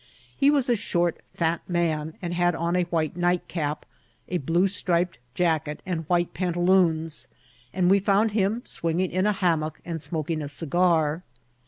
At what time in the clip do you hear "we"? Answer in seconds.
7.87-7.99